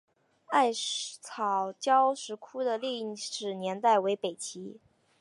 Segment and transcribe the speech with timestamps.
[0.47, 0.73] 艾叶
[1.79, 4.79] 交石窟的历史年代为北齐。